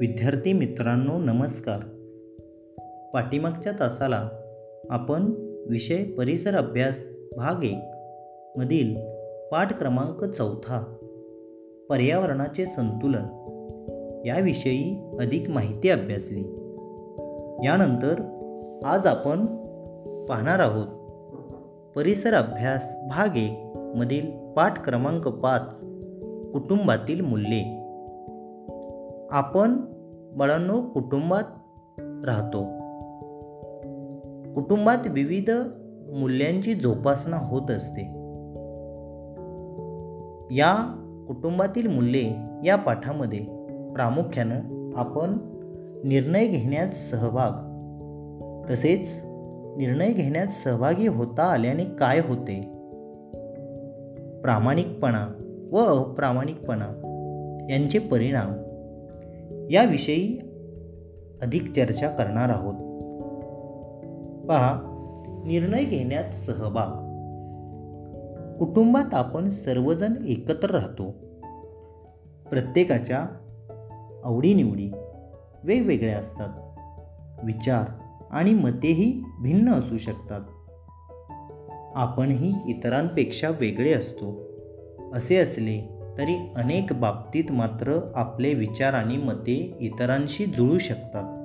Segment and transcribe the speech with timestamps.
[0.00, 1.80] विद्यार्थी मित्रांनो नमस्कार.
[3.14, 4.28] पाठीमागच्या तासाला
[4.90, 5.22] आपण
[5.70, 7.78] विषय परिसर अभ्यास भाग एक
[8.56, 8.94] मधील
[9.52, 10.96] पाठ क्रमांक चौथा
[11.90, 13.24] पर्यावरणाचे संतुलन
[14.26, 16.42] याविषयी अधिक माहिती अभ्यासली.
[17.64, 18.14] यानंतर
[18.84, 19.46] आज आपण
[20.24, 20.86] पाहणार आहोत
[21.96, 25.80] परिसर अभ्यास भाग एक मधील पाठ क्रमांक पाच
[26.52, 27.75] कुटुंबातील मूल्ये.
[29.30, 29.76] आपण
[30.36, 31.42] बाळांनो कुटुंबात
[32.00, 32.62] राहतो.
[34.54, 35.50] कुटुंबात विविध
[36.14, 38.02] मूल्यांची जोपासना होत असते.
[40.50, 40.74] या
[41.28, 43.40] कुटुंबातील मूल्ये या पाठामध्ये
[43.92, 45.30] प्रामुख्यानं आपण
[46.04, 47.50] निर्णय घेण्यात सहभाग
[48.70, 49.20] तसेच
[49.76, 52.60] निर्णय घेण्यात सहभागी होता आल्याने काय होते?
[54.42, 55.32] प्रामाणिकपणा
[55.72, 57.02] व अप्रामाणिकपणा
[57.70, 58.65] यांचे परिणाम
[59.70, 60.38] याविषयी
[61.42, 62.74] अधिक चर्चा करणार आहोत.
[64.48, 64.80] पहा
[65.46, 67.06] निर्णय घेण्यात सहभाग.
[68.58, 71.10] कुटुंबात आपण सर्वजण एकत्र राहतो.
[72.50, 73.26] प्रत्येकाच्या
[74.24, 74.90] आवडीनिवडी
[75.64, 76.48] वेगवेगळ्या असतात.
[77.44, 77.84] विचार
[78.30, 80.40] आणि मतेही भिन्न असू शकतात.
[81.94, 84.46] आपणही इतरांपेक्षा वेगळे असतो.
[85.14, 91.36] असे असले तरी अनेक बाबतीत मात्र आपले विचार आणि मते इतरांशी जुळू शकतात.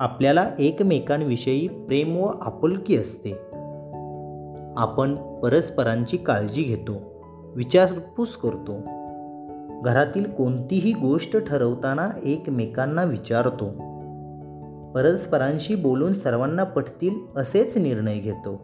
[0.00, 3.32] आपल्याला एकमेकांविषयी प्रेम व आपुलकी असते.
[4.76, 7.24] आपण परस्परांची काळजी घेतो
[7.56, 8.78] विचारपूस करतो.
[9.82, 13.68] घरातील कोणतीही गोष्ट ठरवताना एकमेकांना विचारतो.
[14.94, 18.60] परस्परांशी बोलून सर्वांना पटतील असेच निर्णय घेतो.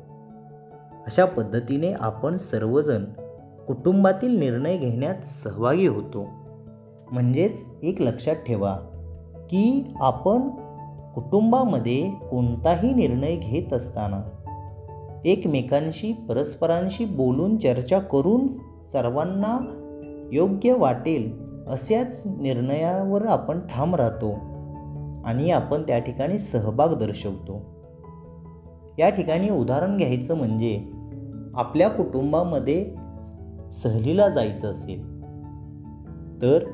[1.07, 3.05] अशा पद्धतीने आपण सर्वजण
[3.67, 6.27] कुटुंबातील निर्णय घेण्यात सहभागी होतो.
[7.13, 8.77] म्हणजेच एक लक्षात ठेवा
[9.51, 10.49] की आपण
[11.15, 14.23] कुटुंबामध्ये कोणताही निर्णय घेत असताना
[15.25, 18.49] एकमेकांशी परस्परांशी बोलून चर्चा करून
[18.93, 19.59] सर्वांना
[20.33, 24.33] योग्य वाटेल अशाच निर्णयावर आपण ठाम राहतो
[25.25, 27.61] आणि आपण त्या ठिकाणी सहभाग दर्शवतो.
[28.99, 30.89] या ठिकाणी उदाहरण घ्यायचं म्हणजे
[31.55, 33.06] आपल्या कुटुंबामध्ये
[33.73, 35.17] सहलीला जायचं असेल.
[36.43, 36.65] तर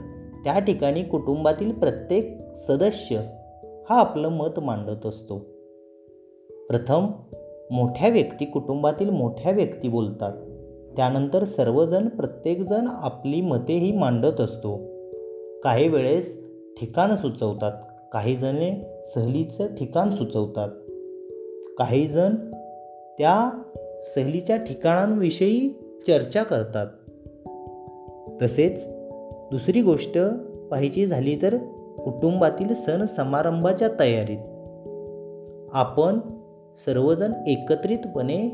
[0.44, 3.16] त्या ठिकाणी कुटुंबातील प्रत्येक सदस्य
[3.90, 5.38] हा आपलं मत मांडत असतो.
[6.68, 7.06] प्रथम
[7.70, 10.32] मोठ्या व्यक्ती कुटुंबातील मोठ्या व्यक्ती बोलतात.
[10.96, 14.76] त्यानंतर सर्वजण प्रत्येकजण आपली मतेही मांडत असतो.
[15.64, 16.42] काही वेळेस
[16.80, 17.72] ठिकाण सुचवतात
[18.12, 20.68] काहीजणे सहलीचं ठिकाण सुचवतात.
[21.78, 22.34] काहीजण
[23.18, 23.62] त्या
[24.14, 26.86] सहलीच्या ठिकाणांविषयी चर्चा करतात.
[28.42, 28.86] तसेच
[29.50, 30.18] दुसरी गोष्ट
[30.70, 31.56] पाहिजे झाली तर
[32.04, 34.38] कुटुंबातील सण समारंभाच्या तयारीत.
[35.72, 36.18] आपण
[36.84, 38.48] सर्वजण एकत्रितपणे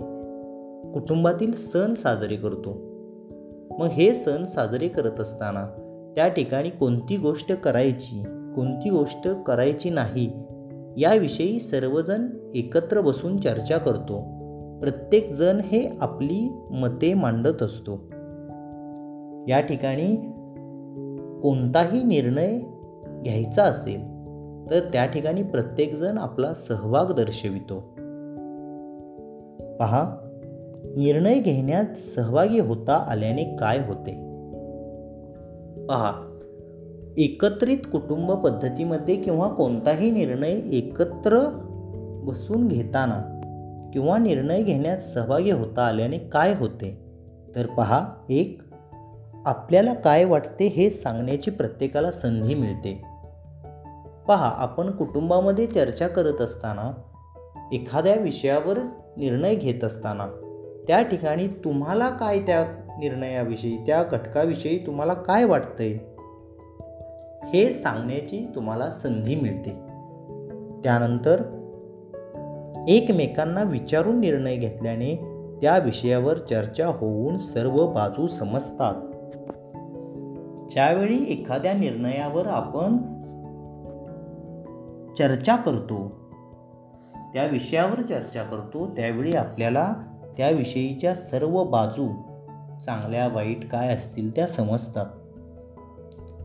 [0.94, 2.70] कुटुंबातील सण साजरे करतो.
[3.78, 5.66] मग हे सण साजरे करत असताना
[6.16, 8.22] त्या ठिकाणी कोणती गोष्ट करायची
[8.56, 10.30] कोणती गोष्ट करायची नाही
[10.97, 14.38] याविषयी सर्वजण एकत्र बसून चर्चा करतो.
[14.81, 17.93] प्रत्येकजण हे आपली मते मांडत असतो.
[19.49, 20.16] या ठिकाणी
[21.43, 22.59] कोणताही निर्णय
[23.22, 24.01] घ्यायचा असेल
[24.71, 27.80] तर त्या ठिकाणी प्रत्येकजण आपला सहभाग दर्शवितो.
[29.78, 30.16] पहा
[30.97, 34.13] निर्णय घेण्यात सहभागी होता आल्याने काय होते?
[35.86, 36.13] पहा
[37.16, 41.39] एकत्रित कुटुंब पद्धतीमध्ये किंवा कोणताही निर्णय एकत्र
[42.25, 43.34] बसून घेताना
[43.93, 47.05] किंवा निर्णय घेण्यात सहभागी होता आल्याने काय होते?
[47.55, 48.63] तर पहा एक
[49.47, 53.03] आपल्याला काय वाटते हे सांगण्याची प्रत्येकाला संधी मिळते.
[54.29, 56.93] पहा आपण कुटुंबामध्ये चर्चा करत असताना
[57.73, 58.79] एखाद्या विषयावर
[59.17, 60.27] निर्णय घेत असताना
[60.89, 62.67] त्या ठिकाणी तुम्हाला काय त्या
[62.99, 65.93] निर्णयाविषयी त्या घटकाविषयी तुम्हाला काय वाटतंय?
[67.49, 69.71] हे सांगण्याची तुम्हाला संधी मिळते.
[70.85, 71.58] त्यानंतर
[72.89, 75.15] एकमेकांना विचारून निर्णय घेतल्याने
[75.61, 78.95] त्या विषयावर चर्चा होऊन सर्व बाजू समजतात.
[80.71, 82.97] ज्यावेळी एखाद्या निर्णयावर आपण
[85.19, 86.31] चर्चा करतो
[87.33, 89.95] त्या विषयावर चर्चा करतो त्यावेळी आपल्याला
[90.37, 92.09] त्याविषयीच्या सर्व बाजू
[92.85, 95.07] चांगल्या वाईट काय असतील त्या समजतात.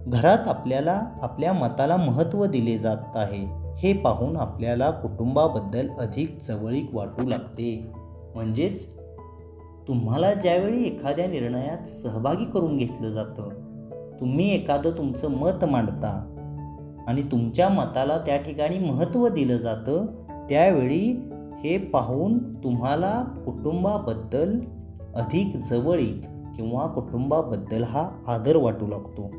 [0.08, 3.63] घरात आपल्याला आपल्या मताला महत्त्व दिले जात आहे.
[3.80, 7.92] हे पाहून आपल्याला कुटुंबाबद्दल अधिक जवळीक वाटू लागते.
[8.36, 8.88] म्हणजेच
[9.88, 13.50] तुम्हाला ज्यावेळी एखाद्या निर्णयात सहभागी करून घेतलं जातं
[14.20, 16.30] तुम्ही एखादं तुमचं मत मांडता
[17.08, 20.06] आणि तुमच्या मताला त्या ठिकाणी महत्त्व दिलं जातं
[20.50, 21.30] त्यावेळी
[21.64, 24.60] हे पाहून तुम्हाला कुटुंबाबद्दल
[25.16, 26.22] अधिक जवळीक
[26.56, 29.30] किंवा कुटुंबाबद्दल हा आदर वाटू लागतो.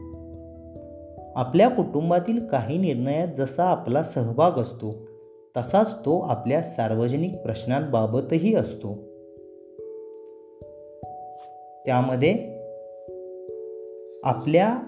[1.36, 5.08] आपल्या कुटुंबातील काही निर्णयात जसा आपला सहभाग असतो
[5.56, 8.94] तसाच तो आपल्या सार्वजनिक प्रश्नांबाबतही असतो.
[11.86, 12.32] त्यामध्ये
[14.24, 14.78] आपल्या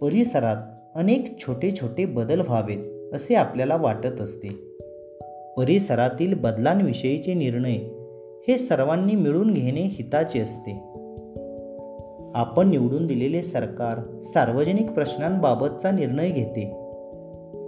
[0.00, 0.56] परिसरात
[0.94, 4.48] अनेक छोटे छोटे बदल व्हावेत असे आपल्याला वाटत असते.
[5.56, 7.76] परिसरातील बदलांविषयीचे निर्णय
[8.48, 10.95] हे सर्वांनी मिळून घेणे हिताचे असते.
[12.36, 16.70] आपण निवडून दिलेले सरकार सार्वजनिक प्रश्नांबाबतचा निर्णय घेते.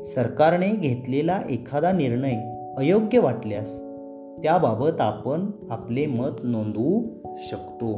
[0.04, 3.78] सरकारने घेतलेला एखादा निर्णय अयोग्य वाटल्यास
[4.42, 7.02] त्याबाबत आपण आपले मत नोंदवू
[7.36, 7.92] शकतो.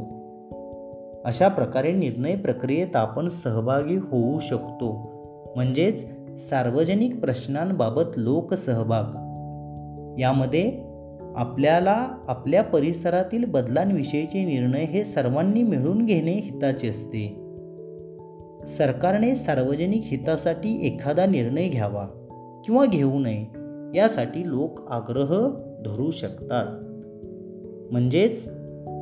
[1.25, 5.11] अशा प्रकारे निर्णय प्रक्रियेत आपण सहभागी होऊ शकतो.
[5.55, 6.05] म्हणजेच
[6.49, 9.05] सार्वजनिक प्रश्नांबाबत लोकसहभाग.
[10.19, 10.90] यामध्ये
[11.35, 17.41] आपल्याला आपल्या परिसरातील बदलांविषयीचे निर्णय हे सर्वांनी मिळून घेणे हिताचे असते.
[18.67, 22.05] सरकारने सार्वजनिक हितासाठी एखादा निर्णय घ्यावा
[22.65, 23.45] किंवा घेऊ नये
[23.97, 25.49] यासाठी लोक आग्रह
[25.85, 26.65] धरू शकतात.
[27.91, 28.45] म्हणजेच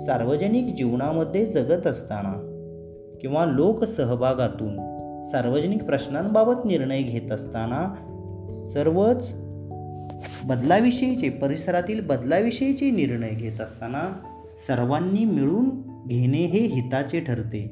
[0.05, 2.45] सार्वजनिक जीवनामध्ये जगत असताना
[3.21, 4.75] किंवा लोकसहभागातून
[5.23, 7.93] सार्वजनिक प्रश्नांबाबत निर्णय घेत असताना
[8.73, 9.33] सर्वच
[10.43, 14.19] बदलाविषयीचे परिसरातील बदलाविषयीचे निर्णय घेत असताना
[14.67, 15.69] सर्वांनी मिळून
[16.07, 17.71] घेणे हे हिताचे ठरते.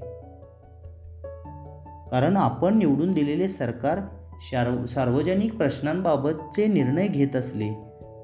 [2.12, 4.00] कारण आपण निवडून दिलेले सरकार
[4.52, 7.70] सार्व सार्वजनिक प्रश्नांबाबतचे निर्णय घेत असले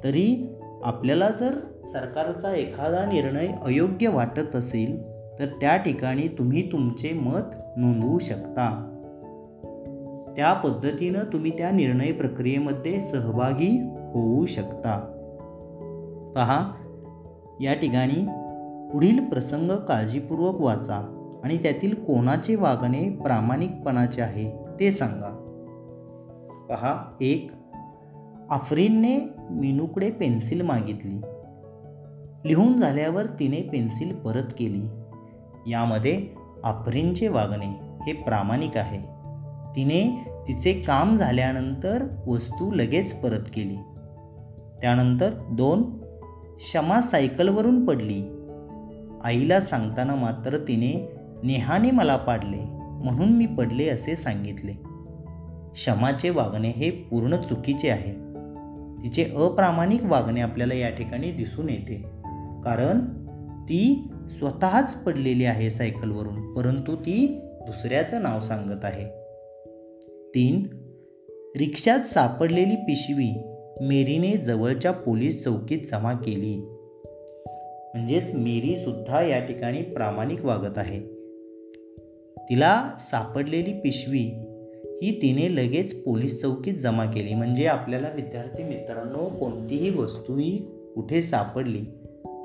[0.04, 1.52] तरी आपल्याला जर
[1.86, 5.04] सरकारचा एखादा निर्णय अयोग्य वाटत असेल
[5.40, 8.90] तर त्या ठिकाणी तुम्ही तुमचे मत नोंदवू शकता.
[10.36, 15.00] त्या पद्धतीनं तुम्ही त्या निर्णय प्रक्रियेमध्ये सहभागी होऊ शकता.
[16.36, 16.72] पहा
[17.62, 18.28] या ठिकाणी
[18.94, 25.40] पुढील प्रसंग काळजीपूर्वक वाचा आणि त्यातील कोणाचे वागणे प्रामाणिकपणाचे आहे ते सांगा.
[26.70, 27.52] पहा एक
[28.50, 29.20] आफ्रिनने
[29.50, 31.22] मिनूकडे पेन्सिल मागितली.
[32.46, 34.84] लिहून झाल्यावर तिने पेन्सिल परत केली.
[35.72, 36.28] यामध्ये
[36.64, 37.66] आफरीनचे वागणे
[38.08, 39.00] हे प्रामाणिक आहे.
[39.76, 43.76] तिने तिचे काम झाल्यानंतर वस्तू लगेच परत केली.
[44.84, 45.84] त्यानंतर दोन
[46.58, 48.24] क्षमा सायकलवरून पडली.
[49.24, 51.10] आईला सांगताना मात्र तिने
[51.44, 54.72] नेहाने मला पाडले म्हणून मी पडले असे सांगितले.
[55.74, 58.12] क्षमाचे वागणे हे पूर्ण चुकीचे आहे.
[59.04, 62.06] तिचे अप्रामाणिक वागणे आपल्याला या ठिकाणी दिसून येते.
[62.64, 63.00] कारण
[63.64, 69.06] ती स्वतःच पडलेली आहे सायकलवरून परंतु ती दुसऱ्याचं नाव सांगत आहे.
[70.36, 70.68] तीन
[71.58, 76.56] रिक्षात सापडलेली पिशवी मेरीने जवळच्या पोलीस चौकीत जमा केली.
[77.94, 81.00] म्हणजेच मेरीसुद्धा या ठिकाणी प्रामाणिक वागत आहे.
[82.50, 84.20] तिला सापडलेली पिशवी
[85.02, 87.34] ही तिने लगेच पोलीस चौकीत जमा केली.
[87.34, 90.58] म्हणजे आपल्याला विद्यार्थी मित्रांनो कोणतीही वस्तू ही
[90.96, 91.82] कुठे सापडली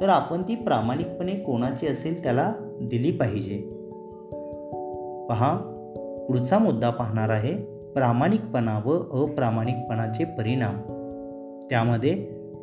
[0.00, 3.58] तर आपण ती प्रामाणिकपणे कोणाची असेल त्याला दिली पाहिजे.
[5.28, 5.56] पहा
[6.28, 7.54] पुढचा मुद्दा पाहणार आहे.
[7.92, 8.90] प्रामाणिकपणा व
[9.25, 10.97] अप्रामाणिकपणाचे परिणाम.
[11.70, 12.14] त्यामध्ये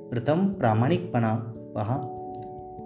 [0.09, 1.38] प्रथम प्रामाणिकपणा
[1.75, 2.12] पहा.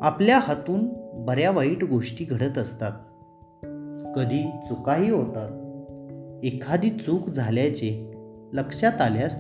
[0.01, 2.91] आपल्या हातून बऱ्या वाईट गोष्टी घडत असतात.
[4.15, 5.51] कधी चुकाही होतात.
[6.45, 8.13] एखादी चूक झाल्याचे
[8.53, 9.39] लक्षात आल्यास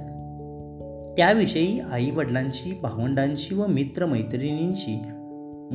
[1.17, 5.01] त्याविषयी आईवडिलांशी भावंडांशी व मित्रमैत्रिणींशी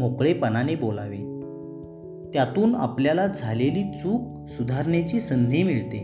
[0.00, 1.34] मोकळेपणाने बोलावे.
[2.32, 5.98] त्यातून आपल्याला झालेली चूक सुधारण्याची संधी मिळते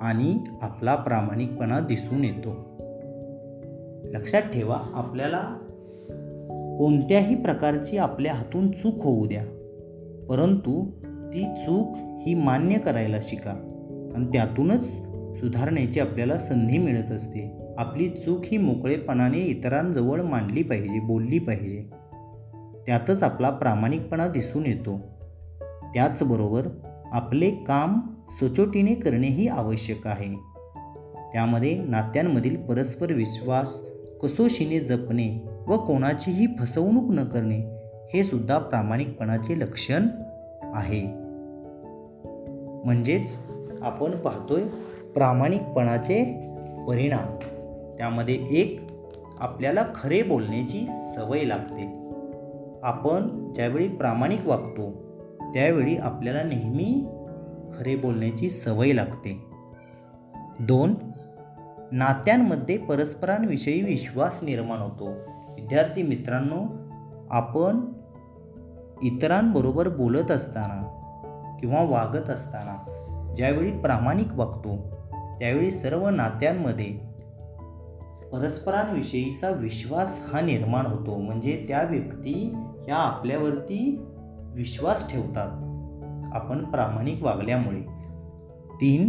[0.00, 2.69] आणि आपला प्रामाणिकपणा दिसून येतो.
[4.14, 5.40] लक्षात ठेवा आपल्याला
[6.78, 9.44] कोणत्याही प्रकारची आपल्या हातून चूक होऊ द्या.
[10.28, 10.90] परंतु
[11.34, 13.50] ती चूक ही मान्य करायला शिका
[14.14, 14.84] आणि त्यातूनच
[15.40, 17.58] सुधारण्याची आपल्याला संधी मिळत असते.
[17.78, 21.84] आपली चूक ही मोकळेपणाने इतरांजवळ मांडली पाहिजे बोलली पाहिजे.
[22.86, 25.00] त्यातच आपला प्रामाणिकपणा दिसून येतो.
[25.94, 26.66] त्याचबरोबर
[27.12, 28.00] आपले काम
[28.40, 30.34] सचोटीने करणेही आवश्यक आहे.
[31.32, 33.82] त्यामध्ये नात्यांमधील परस्पर विश्वास
[34.22, 37.58] कसोशीने जपणे व कोणाचीही फसवणूक न करणे
[38.14, 40.06] हे सुद्धा प्रामाणिकपणाचे लक्षण
[40.62, 41.06] आहे.
[42.84, 43.36] म्हणजेच
[43.82, 44.62] आपण पाहतोय
[45.14, 46.24] प्रामाणिकपणाचे
[46.88, 47.36] परिणाम.
[47.98, 48.80] त्यामध्ये एक
[49.38, 50.86] आपल्याला खरे बोलण्याची
[51.16, 51.92] सवय लागते.
[52.82, 54.90] आपण ज्यावेळी प्रामाणिक वागतो
[55.54, 57.04] त्यावेळी आपल्याला नेहमी
[57.78, 59.44] खरे बोलण्याची सवय लागते.
[60.60, 60.94] दोन
[61.92, 65.06] नात्यांमध्ये परस्परांविषयी विश्वास निर्माण होतो.
[65.54, 66.66] विद्यार्थी मित्रांनो
[67.30, 67.80] आपण
[69.02, 70.96] इतरांबरोबर बोलत असताना
[71.60, 72.76] किंवा वागत असताना
[73.36, 74.76] ज्यावेळी प्रामाणिक वागतो
[75.38, 77.10] त्यावेळी सर्व नात्यांमध्ये
[78.32, 81.18] परस्परांविषयीचा विश्वास हा निर्माण होतो.
[81.18, 84.04] म्हणजे त्या व्यक्ती ह्या आपल्यावरती
[84.54, 85.48] विश्वास ठेवतात.
[86.34, 87.80] आपण प्रामाणिक वागल्यामुळे.
[88.74, 89.08] तीन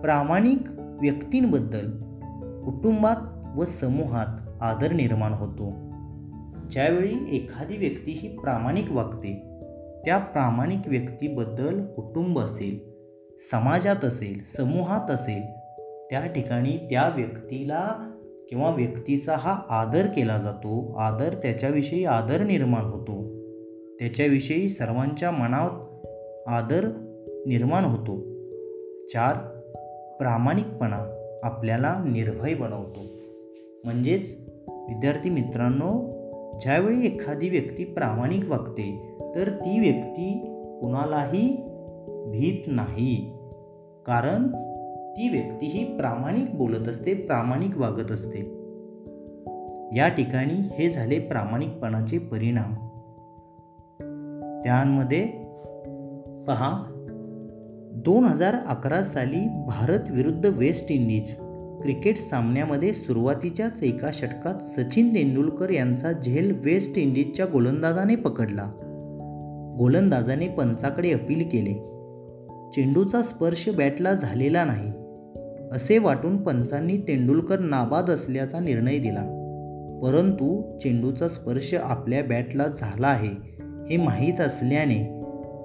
[0.00, 1.90] प्रामाणिक व्यक्तींबद्दल
[2.64, 3.16] कुटुंबात
[3.58, 5.70] व समूहात आदर निर्माण होतो.
[6.70, 9.42] ज्यावेळी एखादी व्यक्ती ही प्रामाणिक वागते
[10.04, 12.78] त्या प्रामाणिक व्यक्तीबद्दल कुटुंब असेल
[13.52, 15.42] समाजात असेल समूहात असेल
[16.10, 18.08] त्या ठिकाणी त्या व्यक्तीला
[18.48, 20.94] किंवा व्यक्तीचा हा आदर केला जातो.
[20.98, 23.28] आदर त्याच्याविषयी आदर निर्माण होतो.
[23.98, 26.06] त्याच्याविषयी सर्वांच्या मनात
[26.48, 26.88] आदर
[27.46, 28.16] निर्माण होतो.
[29.06, 29.51] चार
[30.22, 33.00] प्रामाणिकपणा आपल्याला निर्भय बनवतो.
[33.84, 34.38] म्हणजेच
[34.68, 35.90] विद्यार्थी मित्रांनो
[36.58, 40.38] ज्यावेळी एखादी व्यक्ती प्रामाणिक वागते तर ती व्यक्ती
[40.80, 41.56] कुणालाही
[42.26, 43.32] भीत नाही.
[44.06, 44.46] कारण
[45.16, 48.38] ती व्यक्ती ही प्रामाणिक बोलत असते प्रामाणिक वागत असते.
[49.96, 52.74] या ठिकाणी हे झाले प्रामाणिकपणाचे परिणाम.
[54.62, 55.26] त्यांमध्ये
[56.46, 56.91] पहा
[57.94, 61.34] दोन हजार अकरा साली भारत विरुद्ध वेस्ट इंडिज
[61.82, 68.64] क्रिकेट सामन्यामध्ये सुरुवातीच्याच एका षटकात सचिन तेंडुलकर यांचा झेल वेस्ट इंडिजच्या गोलंदाजाने पकडला.
[69.78, 71.74] गोलंदाजाने पंचाकडे अपील केले.
[72.74, 74.92] चेंडूचा स्पर्श बॅटला झालेला नाही
[75.72, 79.38] असे वाटून पंचांनी तेंडुलकर नाबाद असल्याचा निर्णय दिला.
[80.02, 83.52] परंतु चेंडूचा स्पर्श आपल्या बॅटला झाला आहे
[83.90, 85.20] हे माहीत असल्याने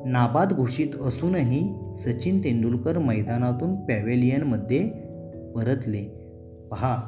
[0.06, 4.90] नाबाद घोषित असूनही सचिन तेंडुलकर मैदानातून पॅवेलियनमध्ये
[5.56, 6.04] परतले.
[6.72, 7.04] पहा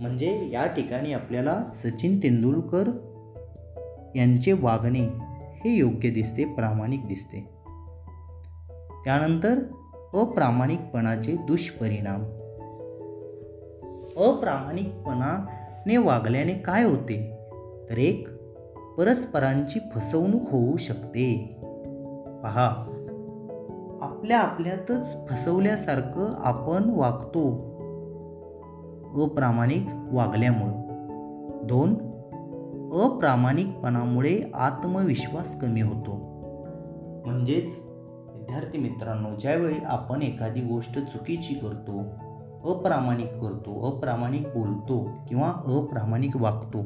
[0.00, 2.88] म्हणजे या ठिकाणी आपल्याला सचिन तेंडुलकर
[4.16, 5.08] यांचे वागणे
[5.64, 7.40] हे योग्य दिसते प्रामाणिक दिसते.
[9.04, 9.58] त्यानंतर
[10.14, 12.20] अप्रामाणिकपणाचे दुष्परिणाम.
[14.16, 17.38] अप्रामाणिकपणाने वागल्याने काय होते?
[17.90, 18.28] तर एक
[18.98, 21.56] परस्परांची फसवणूक होऊ शकते.
[22.42, 22.93] पहा
[24.04, 27.50] आपल्या आपल्यातच फसवल्यासारखं आपण वागतो.
[29.24, 30.72] अप्रामाणिक वागल्यामुळं.
[31.66, 31.94] दोन
[33.00, 36.12] अप्रामाणिकपणामुळे आत्मविश्वास कमी होतो.
[37.26, 37.82] म्हणजेच
[38.34, 42.00] विद्यार्थी मित्रांनो ज्यावेळी आपण एखादी गोष्ट चुकीची करतो
[42.74, 46.82] अप्रामाणिक करतो अप्रामाणिक बोलतो किंवा अप्रामाणिक वागतो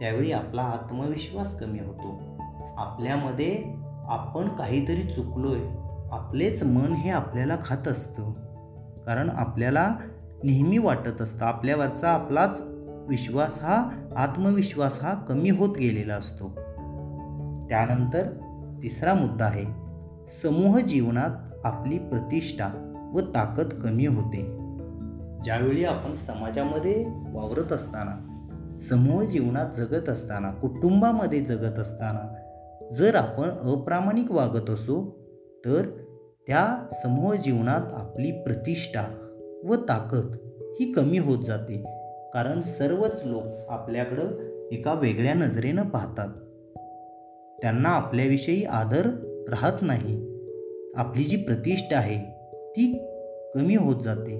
[0.00, 2.14] त्यावेळी आपला आत्मविश्वास कमी होतो.
[2.76, 3.64] आपल्यामध्ये
[4.08, 5.83] आपण काहीतरी चुकलो आहे
[6.14, 8.32] आपलेच मन हे आपल्याला खात असतं.
[9.06, 9.96] कारण आपल्याला
[10.44, 11.46] नेहमी वाटत असतं.
[11.46, 12.62] आपल्यावरचा आपलाच
[13.08, 16.48] विश्वास हा आत्मविश्वास हा कमी होत गेलेला असतो.
[17.68, 18.26] त्यानंतर
[18.82, 19.64] तिसरा मुद्दा आहे.
[20.42, 21.30] समूह जीवनात
[21.64, 24.58] आपली प्रतिष्ठा व ताकद कमी होते.
[25.44, 28.30] ज्यावेळी आपण समाजामध्ये वावरत असताना
[28.80, 32.34] समूह जीवनात जगत असताना कुटुंबामध्ये जगत असताना
[32.92, 35.24] जर आपण अप्रामाणिक वागत असो
[35.64, 36.03] तर
[36.46, 39.02] त्या समूह जीवनात आपली प्रतिष्ठा
[39.64, 40.36] व ताकद
[40.80, 41.84] ही कमी होत जाते.
[42.34, 44.22] कारण सर्वच लोक आपल्याकडं
[44.72, 46.28] एका वेगळ्या नजरेनं पाहतात.
[47.62, 49.06] त्यांना आपल्याविषयी आदर
[49.48, 50.38] राहत नाही.
[50.96, 52.18] आपली जी प्रतिष्ठा आहे
[52.70, 52.98] ती
[53.54, 54.36] कमी होत जाते.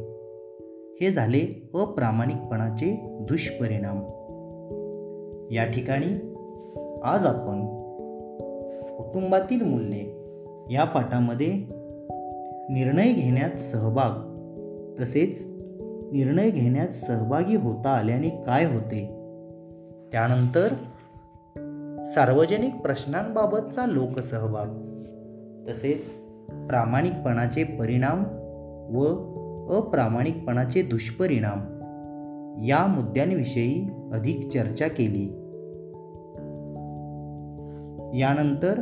[1.01, 3.99] हे झाले अप्रामाणिकपणाचे दुष्परिणाम.
[5.55, 6.35] या ठिकाणी
[7.05, 7.67] आज आपण
[8.97, 10.25] कुटुंबातील मूल्ये
[10.75, 11.74] या पाठामध्ये
[12.71, 14.35] निर्णय घेण्यात सहभाग.
[15.01, 15.47] तसेच
[16.13, 19.07] निर्णय घेण्यात सहभागी होता आल्याने काय होते?
[20.13, 20.69] त्यानंतर
[22.05, 24.67] सार्वजनिक प्रश्नांबाबतचा लोकसहभाग.
[25.69, 26.13] तसेच
[26.69, 28.25] प्रामाणिकपणाचे परिणाम
[28.97, 29.05] व
[29.77, 31.61] अप्रामाणिकपणाचे दुष्परिणाम
[32.65, 35.41] या मुद्द्यांविषयी अधिक चर्चा केली.
[38.21, 38.75] यानंतर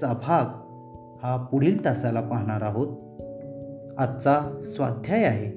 [0.00, 0.61] चा भाग
[1.22, 2.86] हा पुढील तासाला पाहणार आहोत.
[3.98, 5.50] आजचा स्वाध्याय आहे.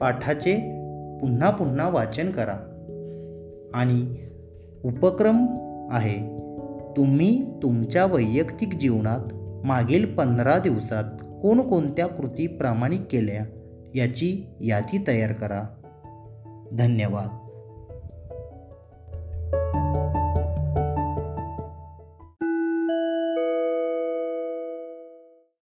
[0.00, 0.56] पाठाचे
[1.20, 2.56] पुन्हा पुन्हा वाचन करा.
[3.74, 4.16] आणि
[4.84, 5.46] उपक्रम
[5.90, 6.18] आहे
[6.96, 9.34] तुम्ही तुमच्या वैयक्तिक जीवनात
[9.66, 11.04] मागील पंधरा दिवसात
[11.42, 13.44] कोणकोणत्या कृती प्रामाणिक केल्या
[13.94, 15.62] याची यादी तयार करा.
[16.72, 17.43] धन्यवाद.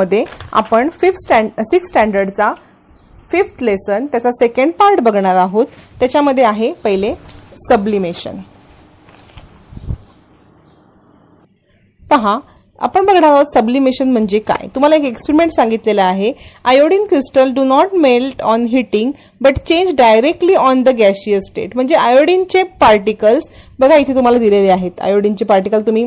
[0.01, 2.53] मध्ये आपण फिफ्थ स्टँड सिक्स स्टँडर्डचा
[3.31, 5.67] फिफ्थ लेसन त्याचा सेकंड पार्ट बघणार आहोत.
[6.01, 7.13] त्याच्यामध्ये आहे पहिले
[7.69, 8.37] सबलिमेशन
[12.01, 12.39] पहा
[12.79, 14.67] आपण बघणार आहोत सबलिमेशन म्हणजे काय.
[14.75, 16.33] तुम्हाला एक एक्सपेरिमेंट सांगितलेला आहे.
[16.65, 21.95] Iodine crystal do not melt on heating but change directly on the gaseous state म्हणजे
[21.95, 25.01] आयोडीनचे पार्टिकल्स बघा इथे तुम्हाला दिलेले आहेत.
[25.01, 26.05] आयोडीनचे पार्टिकल तुम्ही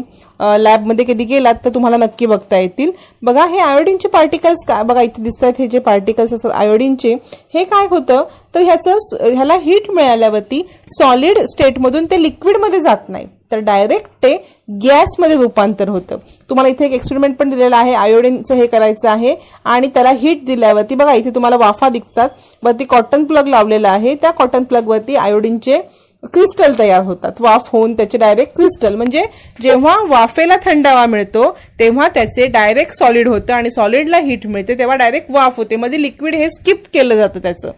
[0.59, 2.91] लॅबमध्ये कधी गेलात तर तुम्हाला नक्की बघता येतील.
[3.23, 7.13] बघा हे आयोडीनचे पार्टिकल्स काय बघा इथे दिसत आहेत हे जे पार्टिकल्स असतात आयोडीनचे
[7.53, 8.23] हे काय होतं?
[8.55, 8.97] तर ह्याचं
[9.33, 10.61] ह्याला हीट मिळाल्यावरती
[10.97, 13.25] सॉलिड स्टेटमधून ते लिक्विडमध्ये जात नाही.
[13.51, 14.35] तर डायरेक्ट ते
[14.83, 16.17] गॅसमध्ये रूपांतर होतं.
[16.49, 17.93] तुम्हाला इथे एक एक्सपेरिमेंट पण दिलेला आहे.
[17.93, 19.35] आयोडीनचं हे करायचं आहे
[19.65, 22.29] आणि त्याला हीट दिल्यावरती बघा इथे तुम्हाला वाफा दिसतात.
[22.63, 24.15] वरती कॉटन प्लग लावलेला आहे.
[24.15, 25.81] त्या कॉटन प्लगवरती आयोडीनचे
[26.23, 27.39] क्रिस्टल तयार होतात.
[27.39, 29.23] वाफ होऊन त्याचे डायरेक्ट क्रिस्टल म्हणजे
[29.61, 31.49] जेव्हा वाफेला थंडावा मिळतो
[31.79, 35.75] तेव्हा त्याचे डायरेक्ट सॉलिड होतं आणि सॉलिडला हीट मिळते तेव्हा डायरेक्ट वाफ होते.
[35.75, 37.71] मध्ये लिक्विड हे स्किप केलं जातं त्याचं.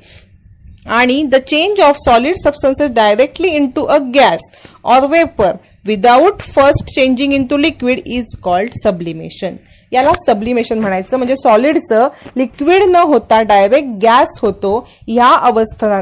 [0.86, 4.40] आणि the change of solid substances directly in a gas
[4.84, 5.52] or vapour
[5.86, 9.56] without first changing into liquid is called sublimation
[9.92, 11.18] याला सबलिमेशन म्हणायचं.
[11.18, 12.08] म्हणजे सॉलिडचं
[12.38, 14.88] लिक्विड न होता डायरेक्ट गॅस होतो.
[15.08, 16.02] या अवस्था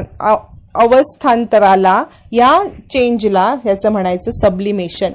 [0.74, 2.50] अवस्थांतराला या
[2.92, 5.12] चेंजला याचं म्हणायचं सबलिमेशन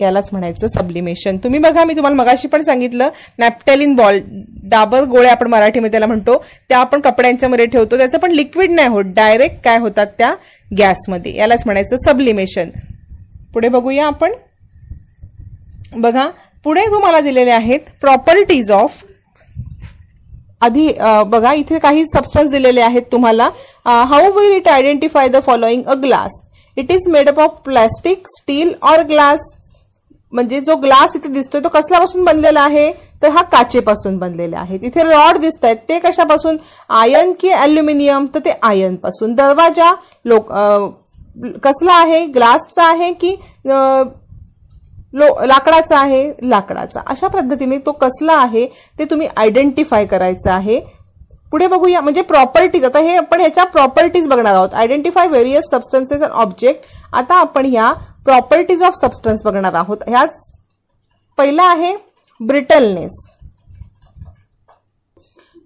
[0.00, 3.08] यालाच म्हणायचं सबलिमेशन तुम्ही बघा मी तुम्हाला मगाशी पण सांगितलं
[3.38, 4.18] नॅप्टॅलिन बॉल
[4.64, 6.36] डाबर गोळ्या आपण मराठीमध्ये त्याला म्हणतो
[6.68, 10.34] त्या आपण कपड्यांच्या मध्ये ठेवतो त्याचं पण लिक्विड नाही होत डायरेक्ट काय होतात त्या
[10.70, 11.36] गॅसमध्ये.
[11.36, 12.70] यालाच म्हणायचं सबलिमेशन
[13.54, 14.32] पुढे बघूया आपण.
[15.96, 16.28] बघा
[16.64, 19.02] पुढे तुम्हाला दिलेले आहेत प्रॉपर्टीज ऑफ
[20.62, 20.92] आधी
[21.28, 23.48] बघा इथे काही सबस्टन्स दिलेले आहेत तुम्हाला.
[23.86, 26.40] How will it identify the following a glass
[26.76, 29.54] it is made up of plastic steel or glass
[30.32, 32.90] म्हणजे जो ग्लास इथे दिसतोय तो कसल्यापासून बनलेला आहे?
[33.22, 34.78] तर हा काचेपासून बनलेला आहे.
[34.82, 36.56] तिथे रॉड दिसत आहेत ते कशापासून?
[36.90, 39.92] आयन की अल्युमिनियम तर ते आयनपासून दरवाजा
[40.24, 40.52] लोक
[41.64, 42.24] कसला आहे?
[42.26, 43.34] ग्लासचा आहे की
[45.12, 47.00] लो लाकडाचा आहे लाकडाचा.
[47.06, 48.66] अशा पद्धतीने तो कसला आहे
[48.98, 50.80] ते तुम्ही आयडेंटिफाय करायचं आहे.
[51.52, 54.74] पुढे बघूया म्हणजे प्रॉपर्टीज आता हे आपण ह्याच्या प्रॉपर्टीज बघणार आहोत.
[54.74, 57.92] Identify various substances and object आता आपण ह्या
[58.24, 60.08] प्रॉपर्टीज ऑफ सबस्टन्स बघणार आहोत.
[60.08, 60.50] ह्याच
[61.38, 61.94] पहिला आहे
[62.40, 63.26] ब्रिटलनेस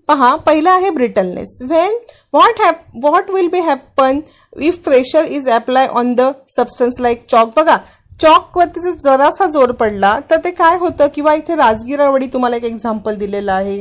[0.08, 1.96] पहा पहिला आहे brittleness when
[2.32, 4.20] what hap what will be happen
[4.56, 7.76] if pressure is apply on the substance like chalk बघा
[8.20, 11.06] चॉकवरती जरासा जोर पडला तर ते काय होतं?
[11.14, 13.80] किंवा इथे राजगिरावडी तुम्हाला एक एक्झाम्पल दिलेलं आहे.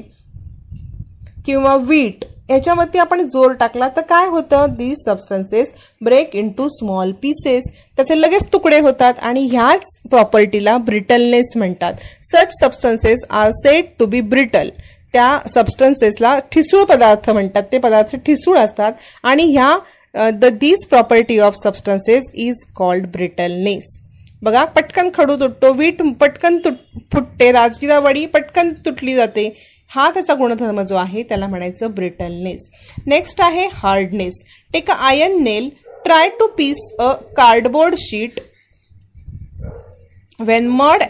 [1.45, 4.73] किंवा वीट ह्याच्यावरती आपण जोर टाकला तर काय होतं?
[4.77, 5.67] These substances
[6.01, 7.63] break into small pieces
[7.97, 11.93] त्याचे लगेच तुकडे होतात आणि ह्याच प्रॉपर्टीला ब्रिटलनेस म्हणतात.
[12.23, 14.69] Such substances are set to be brittle
[15.13, 17.63] त्या सबस्टन्सेसला ठिसूळ पदार्थ म्हणतात.
[17.71, 18.93] ते पदार्थ ठिसूळ असतात.
[19.23, 23.97] आणि ह्या the these property of substances is called brittleness
[24.41, 26.73] बघा पटकन खडू तुटतो वीट पटकन तुट
[27.13, 29.49] फुटते राजगिरा वडी पटकन तुटली जाते.
[29.91, 32.69] हा त्याचा गुणधर्म जो आहे त्याला म्हणायचं ब्रिटलनेस.
[33.07, 35.69] नेक्स्ट आहे hardness take a iron nail
[36.05, 38.39] try to pierce a cardboard sheet
[40.39, 41.03] wet mud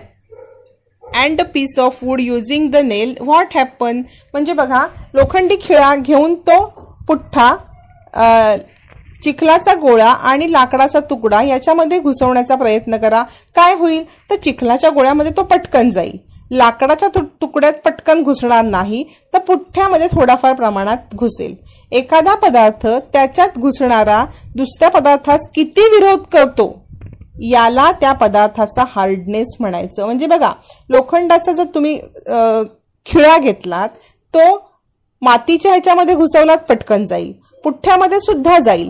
[1.03, 4.01] and a piece of wood using the nail what happen
[4.33, 6.63] म्हणजे बघा लोखंडी खिळा घेऊन तो
[7.07, 7.55] पुठ्ठा
[9.25, 13.23] चिखलाचा गोळा आणि लाकडाचा तुकडा याच्यामध्ये घुसवण्याचा प्रयत्न करा.
[13.55, 14.03] काय होईल?
[14.29, 16.17] तर चिखलाच्या गोळ्यामध्ये तो पटकन जाईल.
[16.51, 17.07] लाकडाच्या
[17.41, 21.55] तुकड्यात पटकन घुसणार नाही तर पुठ्ठ्यामध्ये थोडाफार प्रमाणात घुसेल.
[21.91, 24.23] एखादा पदार्थ त्याच्यात घुसणारा
[24.55, 26.73] दुसऱ्या पदार्थास किती विरोध करतो?
[27.43, 30.05] याला त्या पदार्थाचा हार्डनेस म्हणायचं.
[30.05, 30.51] म्हणजे बघा
[30.89, 31.97] लोखंडाचा जर तुम्ही
[33.05, 33.89] खिळा घेतलात
[34.33, 34.45] तो
[35.21, 37.33] मातीच्या ह्याच्यामध्ये घुसवलात पटकन जाईल.
[37.63, 38.89] पुठ्ठ्यामध्ये सुद्धा जाईल.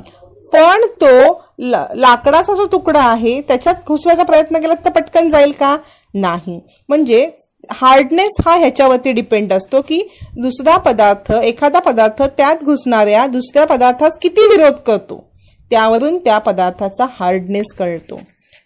[0.53, 1.11] पण तो
[1.59, 5.75] लाकडाचा जो तुकडा आहे त्याच्यात घुसवायचा प्रयत्न केला तर पटकन जाईल का?
[6.13, 6.59] नाही.
[6.89, 7.25] म्हणजे
[7.71, 10.01] हार्डनेस हा ह्याच्यावरती डिपेंड असतो की
[10.37, 15.23] दुसरा पदार्थ एखादा पदार्थ त्यात घुसणाऱ्या दुसऱ्या पदार्थास किती विरोध करतो?
[15.71, 18.19] त्यावरून त्या पदार्थाचा हार्डनेस कळतो.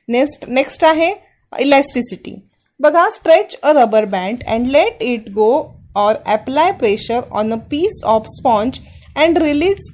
[0.07, 1.13] नेक्स्ट नेक्स्ट आहे
[1.53, 2.35] इलॅस्टिसिटी
[2.79, 5.51] बघा stretch a rubber band and let it go
[5.95, 8.79] or apply pressure on a piece of sponge
[9.15, 9.91] and release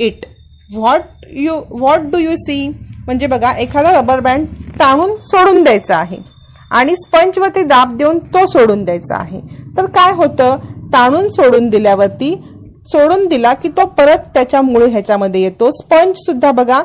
[0.00, 0.26] it
[0.70, 1.02] what
[1.32, 2.66] you what do you see
[3.06, 4.46] म्हणजे बघा एखादा रबर बँड
[4.80, 6.18] ताणून सोडून द्यायचा आहे.
[6.70, 9.40] आणि स्पंजवरती दाब देऊन तो सोडून द्यायचा आहे.
[9.76, 10.56] तर काय होतं?
[10.92, 12.34] ताणून सोडून दिल्यावरती
[12.86, 15.70] सोडून दिला की तो परत त्याच्या मूळ ह्याच्यामध्ये येतो.
[15.70, 16.82] स्पंज सुद्धा बघा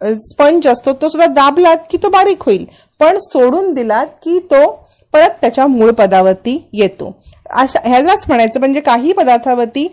[0.00, 2.64] स्पंज असतो तो सुद्धा दाबलात की तो बारीक होईल.
[3.00, 4.70] पण सोडून दिलात की तो
[5.14, 7.14] परत त्याच्या मूळ पदावरती येतो.
[7.50, 8.60] अशा ह्यालाच म्हणायचं.
[8.60, 9.86] म्हणजे काही पदार्थावरती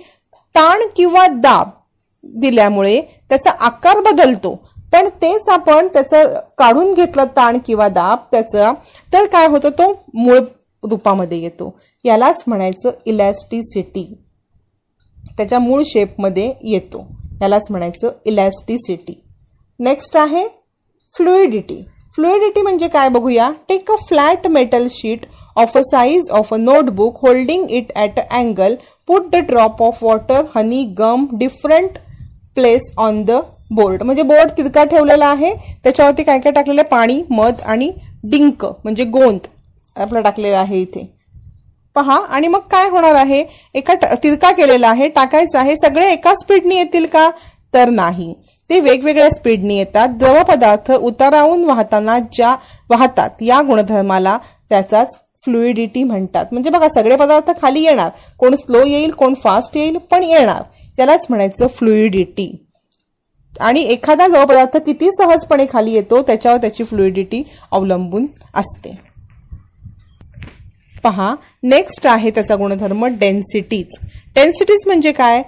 [0.55, 1.69] ताण किंवा दाब
[2.23, 4.55] दिल्यामुळे त्याचा आकार बदलतो.
[4.93, 8.71] पण तेच आपण त्याचं काढून घेतलं ताण किंवा दाब त्याचा
[9.11, 10.39] तर काय होतं तो मूळ
[10.83, 11.75] रूपामध्ये येतो.
[12.05, 14.03] यालाच म्हणायचं इलॅस्टिसिटी
[15.37, 17.05] त्याच्या मूळ शेपमध्ये येतो.
[17.41, 19.21] यालाच म्हणायचं इलॅस्टिसिटी
[19.79, 20.47] नेक्स्ट आहे
[21.13, 21.81] फ्लुइडिटी
[22.15, 23.49] फ्लुइडिटी म्हणजे काय बघूया?
[23.69, 28.23] Take a flat metal sheet of a size of a notebook holding it at a
[28.37, 28.75] angle
[29.07, 31.97] put the drop of water honey gum different
[32.59, 33.31] place on the
[33.71, 36.89] board म्हणजे board तिरका ठेवलेला आहे त्याच्यावरती काय काय टाकलेलं आहे?
[36.89, 37.91] पाणी मध आणि
[38.23, 39.47] डिंक म्हणजे गोंद
[39.95, 41.05] आपलं टाकलेलं आहे इथे.
[41.95, 43.43] पहा आणि मग काय होणार आहे?
[43.75, 43.93] एका
[44.23, 45.75] तिरका केलेला आहे टाकायचं आहे.
[45.77, 47.29] सगळे एका स्पीडने येतील का?
[47.73, 48.33] तर नाही.
[48.69, 50.09] ते वेगवेगळ्या स्पीडने येतात.
[50.09, 52.55] द्रव पदार्थ उतारावून वाहताना ज्या
[52.89, 54.37] वाहतात या गुणधर्माला
[54.69, 56.45] त्याचाच फ्लुइडिटी म्हणतात.
[56.51, 58.09] म्हणजे बघा सगळे पदार्थ खाली येणार.
[58.39, 60.61] कोण स्लो येईल कोण फास्ट येईल पण येणार.
[60.99, 62.51] त्यालाच म्हणायचं फ्लुइडिटी
[63.53, 68.91] आणि एखादा द्रव पदार्थ किती सहजपणे खाली येतो त्याच्यावर त्याची फ्लुइडिटी अवलंबून असते.
[71.03, 71.33] पहा
[71.63, 73.99] नेक्स्ट आहे त्याचा गुणधर्म डेन्सिटीज
[74.35, 75.41] डेन्सिटीज म्हणजे काय?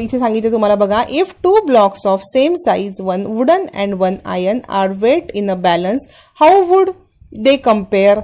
[0.00, 4.58] इथे सांगितले तुम्हाला बघा if two blocks of same size one wooden and one iron
[4.68, 6.06] are weight in a balance
[6.40, 6.90] how would
[7.38, 8.20] they compare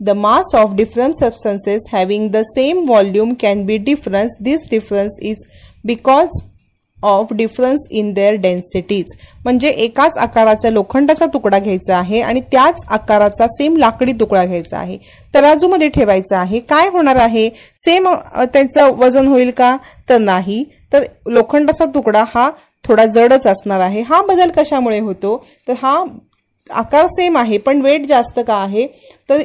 [0.00, 4.36] The mass of different substances having the same volume can be difference.
[4.40, 5.48] This difference is
[5.84, 6.44] because
[6.98, 13.46] of difference in their densities म्हणजे एकाच आकाराचा लोखंडाचा तुकडा घ्यायचा आहे आणि त्याच आकाराचा
[13.48, 14.98] सेम लाकडी तुकडा घ्यायचा आहे.
[15.34, 16.60] तराजूमध्ये ठेवायचा आहे.
[16.60, 17.48] काय होणार आहे?
[17.76, 18.08] सेम
[18.52, 19.76] त्याचं वजन होईल का?
[20.08, 20.64] तर नाही.
[20.92, 22.50] तर लोखंडाचा तुकडा हा
[22.84, 24.00] थोडा जडच असणार आहे.
[24.00, 25.36] हा बदल कशामुळे होतो?
[25.68, 26.04] तर हा
[26.70, 28.86] आकार सेम आहे पण वेट जास्त का आहे?
[29.30, 29.42] तर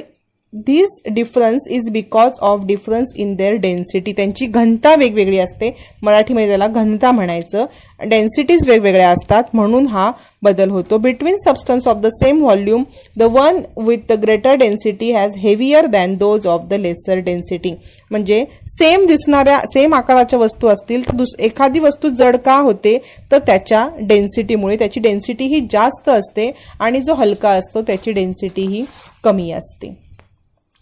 [0.53, 5.71] this difference is because of difference in their density त्यांची घनता वेगवेगळी असते.
[6.03, 7.65] मराठीमध्ये त्याला घनता म्हणायचं.
[8.09, 9.43] डेन्सिटीज वेगवेगळ्या असतात.
[9.53, 10.11] म्हणून हा
[10.43, 10.97] बदल होतो.
[10.97, 12.83] Between substance of the same volume
[13.17, 17.71] the one with the greater density has heavier than those of the lesser density
[18.11, 22.97] म्हणजे सेम दिसणाऱ्या सेम आकाराच्या वस्तू असतील तर दुस एखादी वस्तू जड का होते
[23.31, 28.85] तर त्याच्या डेन्सिटीमुळे त्याची डेन्सिटी ही जास्त असते आणि जो हलका असतो त्याची डेन्सिटी ही
[29.23, 30.02] कमी असते.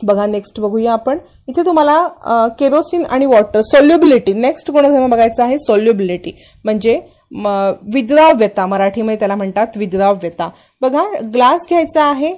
[0.05, 1.17] बघा नेक्स्ट बघूया आपण.
[1.47, 5.57] इथे तुम्हाला केरोसिन आणि वॉटर सोल्युबिलिटी नेक्स्ट गुणधर्म बघायचा आहे?
[5.59, 6.31] सोल्युबिलिटी
[6.65, 6.99] म्हणजे
[7.93, 8.65] विद्राव्यता.
[8.65, 10.49] मराठीमध्ये त्याला म्हणतात विद्राव्यता.
[10.81, 12.33] बघा ग्लास घ्यायचा आहे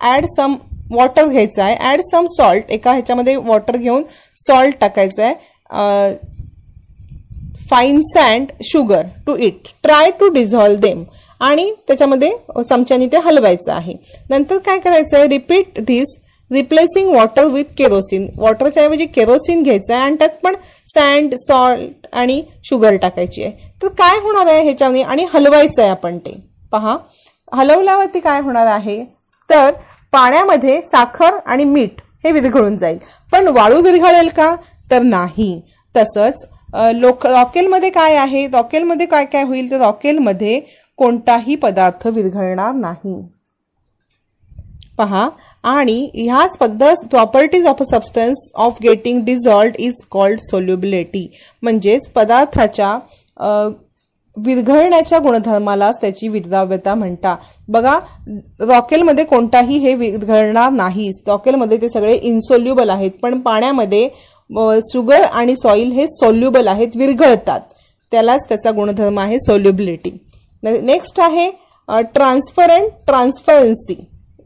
[0.00, 0.54] ऍड सम
[0.90, 1.76] वॉटर घ्यायचं आहे.
[1.92, 4.02] ऍड सम सॉल्ट एका ह्याच्यामध्ये वॉटर घेऊन
[4.38, 6.14] सॉल्ट टाकायचं आहे.
[7.70, 11.02] Fine sand sugar to it try to dissolve them
[11.40, 12.30] आणि त्याच्यामध्ये
[12.68, 13.94] चमच्यानी ते हलवायचं आहे.
[14.30, 16.16] नंतर काय करायचं आहे repeat this
[16.50, 20.54] replacing water with kerosene वॉटरच्या ऐवजी केरोसिन घ्यायचं आहे आणि त्यात पण
[20.88, 23.70] सँड सॉल्ट आणि शुगर टाकायची आहे.
[23.82, 26.34] तर काय होणार आहे ह्याच्यामध्ये आणि हलवायचं आहे आपण ते.
[26.72, 26.96] पहा.
[27.52, 29.02] हलवल्यावरती काय होणार आहे?
[29.50, 29.70] तर
[30.12, 32.98] पाण्यामध्ये साखर आणि मीठ हे विरघळून जाईल.
[33.32, 34.54] पण वाळू विरघळेल का?
[34.90, 35.60] तर नाही.
[35.94, 36.44] तसंच
[36.94, 38.46] लोक रॉकेलमध्ये काय आहे?
[38.46, 39.70] रॉकेलमध्ये काय काय होईल?
[39.70, 40.60] तर रॉकेलमध्ये
[40.98, 43.20] कोणताही पदार्थ विरघळणार नाही.
[44.98, 45.28] पहा.
[45.64, 51.26] आणि ह्याच पद्धत properties of a substance of getting dissolved is called solubility
[51.62, 52.98] म्हणजेच पदार्थाच्या
[54.36, 57.36] विरघळण्याच्या गुणधर्मालाच त्याची विद्राव्यता म्हणतात
[57.68, 57.98] बघा
[58.60, 64.08] रॉकेलमध्ये कोणताही हे विरघळणार नाही रॉकेलमध्ये ते सगळे इन्सोल्युबल आहेत पण पाण्यामध्ये
[64.82, 67.60] शुगर आणि सॉइल हे सोल्युबल आहेत विरघळतात.
[68.12, 70.10] त्यालाच त्याचा गुणधर्म आहे सोल्युबिलिटी
[70.62, 71.50] नेक्स्ट आहे
[71.88, 73.94] ट्रान्सफरंट ट्रान्सफरन्सी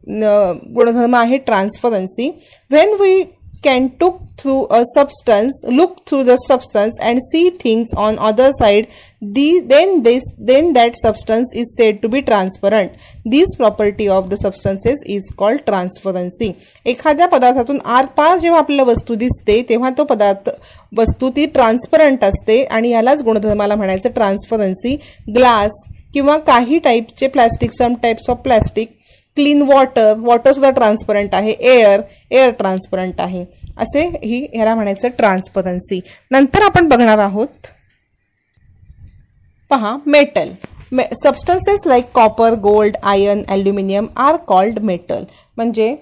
[0.07, 2.31] गुणधर्म आहे transparency
[2.71, 3.23] when we
[3.65, 8.87] can took through a substance look through the substance and see things on other side
[9.35, 12.91] the then this then that substance is said to be transparent
[13.29, 16.53] this property of the substances is called transparency
[16.87, 20.51] एखाद्या पदार्थातून आरपार जेव्हा आपल्याला वस्तू दिसते तेव्हा तो पदार्थ
[20.93, 24.97] वस्तू ती ट्रान्सपरंट असते आणि यालाच गुणधर्माला म्हणायचं ट्रान्सपरन्सी
[25.37, 25.83] ग्लास
[26.15, 28.89] किंवा काही टाईपचे plastic some types of plastic
[29.37, 33.45] clean water water सुद्धा ट्रान्सपरंट आहे एअर एअर ट्रान्सपरंट आहे.
[33.79, 37.67] असे ही ह्याला म्हणायचं ट्रान्सपरन्सी नंतर आपण बघणार आहोत
[39.71, 40.53] पहा metal
[41.23, 45.25] substances like copper gold iron aluminium are called metal
[45.57, 45.95] म्हणजे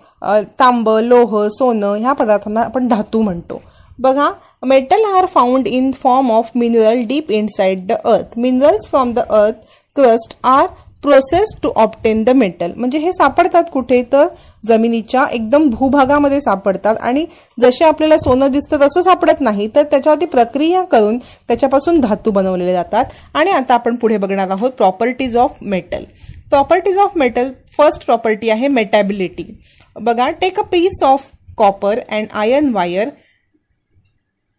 [0.59, 3.61] तांब लोह सोनं ह्या पदार्थांना आपण धातू म्हणतो.
[3.99, 4.31] बघा
[4.63, 9.67] metal are found in form of mineral deep inside the earth minerals from the earth
[9.97, 10.67] crust are
[11.05, 14.03] process to obtain the metal म्हणजे हे सापडतात कुठे?
[14.13, 14.27] तर
[14.65, 16.97] जमिनीच्या एकदम भूभागामध्ये सापडतात.
[16.97, 17.25] आणि
[17.59, 19.69] जसे आपल्याला सोनं दिसतं तसं सापडत नाही.
[19.75, 23.05] तर त्याच्यावरती प्रक्रिया करून त्याच्यापासून धातू बनवलेले जातात.
[23.35, 26.05] आणि आता आपण पुढे बघणार आहोत properties of metal
[26.51, 29.45] properties of metal first property आहे मेटॅबिलिटी
[29.97, 31.27] बघा take a piece of
[31.59, 33.09] copper and iron wire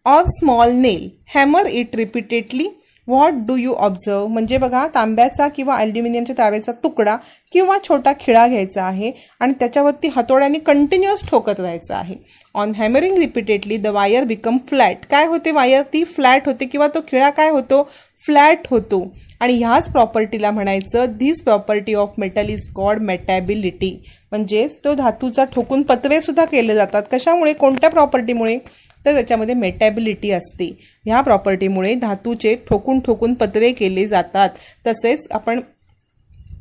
[0.06, 2.68] or small nail hammer it repeatedly
[3.08, 7.16] what do you observe म्हणजे बघा तांब्याचा किंवा अल्युमिनियमच्या ताव्याचा तुकडा
[7.52, 12.14] किंवा छोटा खिळा घ्यायचा आहे आणि त्याच्यावरती हातोड्याने कंटिन्युअस ठोकत राहायचं आहे.
[12.54, 17.00] On hammering repeatedly the wire become flat काय होते वायर ती फ्लॅट होते किंवा तो
[17.10, 17.82] खिळा काय होतो?
[18.22, 19.02] फ्लॅट होतो.
[19.40, 23.90] आणि ह्याच प्रॉपर्टीला म्हणायचं this property of metal is called malleability
[24.30, 27.02] म्हणजेच तो धातूचा ठोकून पत्रे सुद्धा केले जातात.
[27.12, 27.52] कशामुळे?
[27.52, 28.58] कोणत्या प्रॉपर्टीमुळे
[29.06, 30.66] तर त्याच्यामध्ये मेटॅबिलिटी असते.
[31.04, 34.50] ह्या प्रॉपर्टीमुळे धातूचे ठोकून ठोकून पत्रे केले जातात.
[34.86, 35.60] तसेच आपण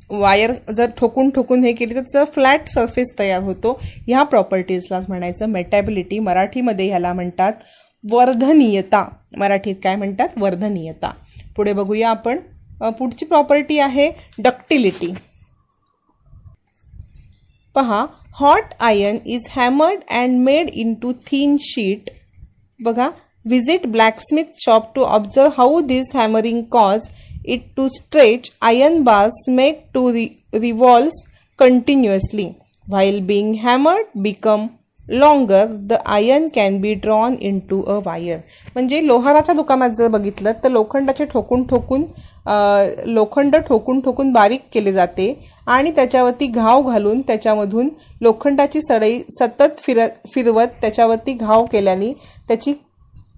[0.09, 3.79] वायर जर ठोकून ठोकून हे केली तर त्याचा फ्लॅट सरफेस तयार होतो.
[4.07, 6.19] ह्या प्रॉपर्टीजलाच म्हणायचं मेटॅबिलिटी.
[6.19, 7.53] मराठीमध्ये ह्याला म्हणतात
[8.03, 9.07] वर्धनीयता.
[9.37, 10.29] मराठीत काय म्हणतात?
[10.37, 11.11] वर्धनीयता.
[11.55, 12.39] पुढे बघूया आपण.
[12.97, 15.11] पुढची प्रॉपर्टी आहे डक्टिलिटी.
[17.75, 18.05] पहा
[18.35, 22.09] hot iron is hammered and made into thin sheet.
[22.79, 23.09] बघा
[23.45, 27.09] visit blacksmith shop to observe how this hammering cause
[27.45, 31.23] it to stretch iron bars make to revolves
[31.59, 32.47] continuously
[32.87, 34.65] while being hammered become
[35.07, 37.35] longer the iron can be drawn
[37.69, 38.37] into a wire
[38.73, 42.05] म्हणजे लोहाराच्या दुकानात जर बघितलं तर लोखंडाचे ठोकून ठोकून
[43.05, 45.33] लोखंड ठोकून ठोकून बारीक केले जाते
[45.67, 47.89] आणि त्याच्यावरती घाव घालून त्याच्यामधून
[48.21, 52.11] लोखंडाची सडई सतत फिर फिरवत त्याच्यावरती घाव केल्याने
[52.47, 52.73] त्याची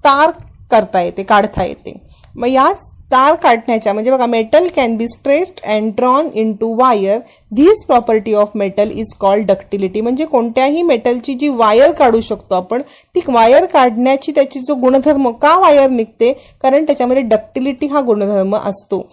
[0.03, 0.31] तार
[0.71, 1.93] करता येते काढता येते.
[2.35, 7.19] मग याच तार काढण्याच्या म्हणजे बघा metal can be stressed and drawn into wire
[7.51, 12.81] this property of metal is called ductility म्हणजे कोणत्याही मेटलची जी वायर काढू शकतो आपण
[13.15, 16.31] ती वायर काढण्याची त्याची जो गुणधर्म का वायर निघते?
[16.61, 19.05] कारण त्याच्यामध्ये डक्टिलिटी हा गुणधर्म असतो.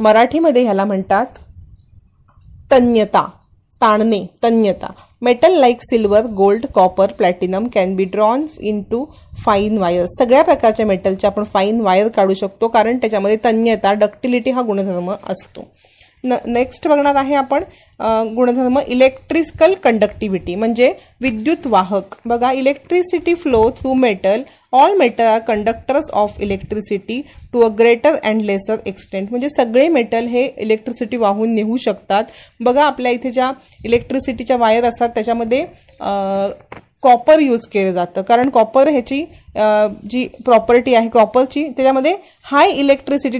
[0.00, 1.26] मराठीमध्ये ह्याला म्हणतात
[2.70, 3.26] तन्यता
[3.80, 4.92] ताणणे तन्यता.
[5.22, 8.46] Metal like silver gold copper platinum can be drawn
[8.82, 9.04] into
[9.44, 14.62] fine wire सगळ्या प्रकारच्या मेटलच्या आपण फाईन वायर काढू शकतो कारण त्याच्यामध्ये तन्यता डक्टिलिटी हा
[14.62, 15.64] गुणधर्म असतो.
[16.24, 17.64] न नेक्स्ट बघणार आहे आपण
[18.36, 22.14] गुणधर्म इलेक्ट्रिकल कंडक्टिव्हिटी म्हणजे विद्युत वाहक.
[22.24, 27.20] बघा electricity flow through metal all metal are conductors of electricity
[27.52, 32.24] to a greater and lesser extent म्हणजे सगळे मेटल हे इलेक्ट्रिसिटी वाहून नेऊ शकतात.
[32.60, 33.50] बघा आपल्या इथे ज्या
[33.84, 35.64] इलेक्ट्रिसिटीच्या वायर असतात त्याच्यामध्ये
[37.02, 38.22] कॉपर यूज केलं जातं.
[38.22, 39.24] कारण कॉपर ह्याची
[40.10, 42.14] जी प्रॉपर्टी आहे कॉपरची त्याच्यामध्ये
[42.46, 43.38] हाय इलेक्ट्रिसिटी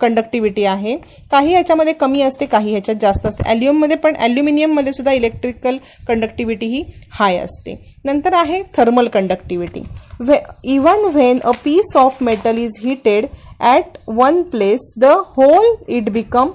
[0.00, 0.96] कंडक्टिव्हिटी आहे.
[1.30, 3.48] काही ह्याच्यामध्ये कमी असते काही ह्याच्यात जास्त असते.
[3.48, 5.76] ॲल्युममध्ये पण ॲल्युमिनियममध्ये सुद्धा इलेक्ट्रिकल
[6.08, 7.74] कंडक्टिव्हिटी ही हाय असते.
[8.04, 9.82] नंतर आहे thermal conductivity
[10.20, 10.38] way
[10.72, 13.26] even when a piece of metal is heated
[13.60, 15.04] at one place the
[15.36, 16.50] whole it become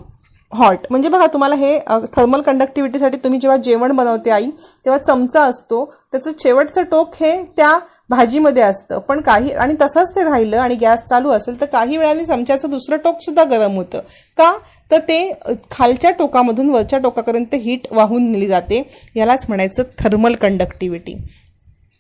[0.53, 1.77] hot म्हणजे बघा तुम्हाला हे
[2.15, 4.49] थर्मल कंडक्टिव्हिटीसाठी तुम्ही जेव्हा जेवण बनवते आई
[4.85, 7.77] तेव्हा चमचा असतो त्याचं शेवटचं टोक हे त्या
[8.09, 8.99] भाजीमध्ये असतं.
[8.99, 12.97] पण काही आणि तसंच ते राहिलं आणि गॅस चालू असेल तर काही वेळाने चमच्याचं दुसरं
[13.03, 13.99] टोकसुद्धा गरम होतं.
[14.37, 14.51] का?
[14.91, 15.31] तर ते
[15.71, 18.81] खालच्या टोकामधून वरच्या टोकापर्यंत हीट वाहून नेली जाते.
[19.15, 21.15] यालाच म्हणायचं थर्मल कंडक्टिव्हिटी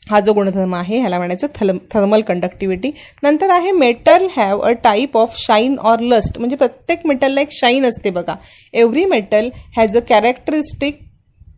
[0.09, 2.91] हा जो गुणधर्म आहे ह्याला म्हणायचं थल थर्मल कंडक्टिव्हिटी
[3.23, 7.85] नंतर आहे metal have a type of shine or lustre म्हणजे प्रत्येक मेटलला एक शाईन
[7.85, 8.35] असते बघा.
[8.73, 10.99] Every metal has a characteristic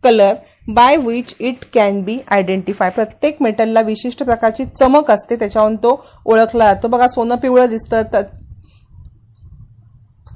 [0.04, 0.34] colour
[0.68, 6.72] by which it can be identify प्रत्येक मेटलला विशिष्ट प्रकारची चमक असते त्याच्यावरून तो ओळखला
[6.74, 6.88] जातो.
[6.88, 8.26] बघा सोनं पिवळं दिसतं त-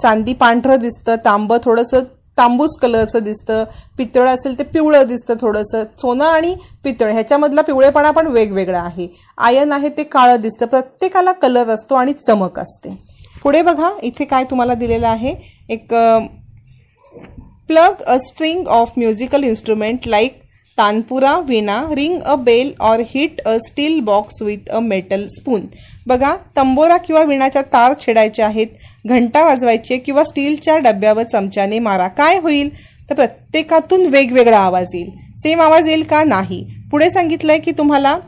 [0.03, 2.01] चांदी पांढरं दिसतं तांबं थोडंसं
[2.41, 3.65] तांबूस कलरचं दिसतं
[3.99, 5.85] पितळ असेल ते पिवळं दिसतं थोडंसं.
[5.99, 9.09] सोनं आणि पितळ ह्याच्यामधला पिवळेपणा पण वेगवेगळा आहे.
[9.39, 12.99] आयन आहे ते काळं दिसतं प्रत्येकाला कलर असतो आणि चमक असते.
[13.43, 15.35] पुढे बघा इथे काय तुम्हाला दिलेलं आहे?
[15.69, 15.95] एक
[17.69, 20.40] pluck a string of musical instrument like
[20.81, 25.67] tanpura veena ring a bell or hit a steel box with a metal spoon.
[26.07, 28.67] बघा तंबोरा किंवा विणाच्या तार छेडायचे आहेत
[29.07, 32.09] घंटा वाजवायचे किंवा स्टीलच्या डब्यावर चमच्याने मारा.
[32.09, 32.71] काय होईल?
[33.11, 35.11] तर प्रत्येकातून वेगवेगळा आवाज येईल.
[35.43, 36.25] सेम आवाज येईल का?
[36.25, 36.65] नाही.
[36.91, 38.19] पुढे सांगितलंय की तुम्हाला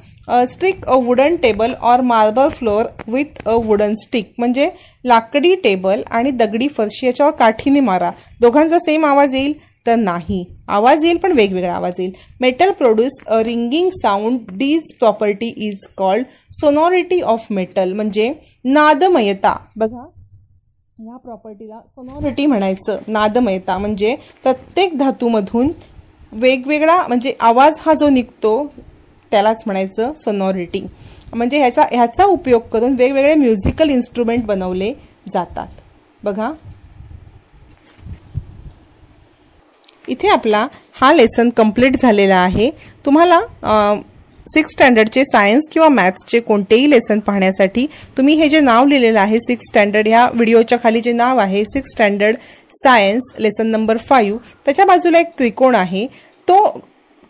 [0.50, 4.68] stick a wooden table or marble floor with a wooden stick म्हणजे
[5.04, 8.10] लाकडी टेबल आणि दगडी फरशी याच्यावर काठीने मारा.
[8.40, 9.52] दोघांचा सेम आवाज येईल.
[9.86, 10.44] तर नाही.
[10.68, 12.12] आवाज येईल पण वेगवेगळा आवाज येईल.
[12.40, 16.26] Metal produce a ringing sound these property is called
[16.60, 18.32] sonority of metal म्हणजे
[18.64, 19.56] नादमयता.
[19.76, 20.04] बघा
[20.98, 22.98] या प्रॉपर्टीला सोनॉरिटी म्हणायचं.
[23.08, 25.70] नादमयता म्हणजे प्रत्येक धातूमधून
[26.32, 28.66] वेगवेगळा म्हणजे आवाज हा जो निघतो
[29.32, 30.80] त्यालाच म्हणायचं सोनॉरिटी
[31.34, 34.92] म्हणजे ह्याचा ह्याचा उपयोग करून वेगवेगळे म्युझिकल इन्स्ट्रुमेंट बनवले
[35.32, 35.66] जातात.
[36.22, 36.50] बघा
[40.12, 40.66] इथे आपला
[41.00, 42.70] हा लेसन कंप्लीट झालेला आहे.
[43.06, 43.40] तुम्हाला
[44.46, 49.68] सिक्स स्टँडर्डचे सायन्स किंवा मॅथ्सचे कोणतेही लेसन पाहण्यासाठी तुम्ही हे जे नाव लिहिलेलं आहे सिक्स
[49.68, 52.36] स्टँडर्ड ह्या व्हिडिओच्या खाली जे नाव आहे six standard
[52.74, 56.06] science lesson number five त्याच्या बाजूला एक त्रिकोण आहे.
[56.48, 56.80] तो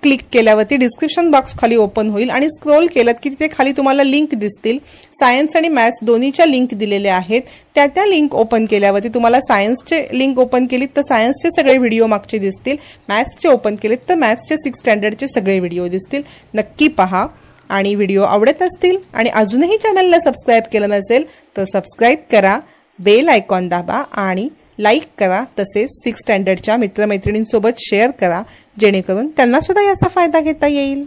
[0.03, 4.35] क्लिक केल्यावरती डिस्क्रिप्शन बॉक्स खाली ओपन होईल आणि स्क्रोल केलं की तिथे खाली तुम्हाला लिंक
[4.35, 4.79] दिसतील.
[5.13, 7.43] सायन्स आणि मॅथ्स दोन्हीच्या लिंक दिलेल्या आहेत.
[7.75, 12.39] त्या त्या लिंक ओपन केल्यावरती तुम्हाला सायन्सचे लिंक ओपन केलीत तर सायन्सचे सगळे व्हिडिओ मागचे
[12.39, 12.77] दिसतील.
[13.09, 16.23] मॅथ्सचे ओपन केलेत तर मॅथ्सचे सिक्स स्टँडर्डचे सगळे व्हिडिओ दिसतील.
[16.55, 17.27] नक्की पहा.
[17.69, 21.25] आणि व्हिडिओ आवडत असतील आणि अजूनही चॅनलला सबस्क्राईब केलं नसेल
[21.57, 22.59] तर सबस्क्राईब करा.
[22.99, 28.43] बेल आयकॉन दाबा आणि लाईक करा तसेच सिक्स स्टँडर्डच्या मित्रमैत्रिणींसोबत शेअर करा
[28.81, 31.05] जेणेकरून त्यांनासुद्धा याचा फायदा घेता येईल.